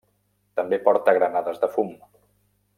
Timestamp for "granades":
1.19-1.63